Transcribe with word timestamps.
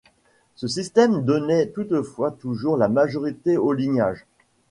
Ce 0.55 0.67
système 0.67 1.23
donnait 1.25 1.67
toutefois 1.67 2.31
toujours 2.31 2.75
la 2.75 2.87
majorité 2.89 3.55
aux 3.55 3.71
Lignages. 3.71 4.25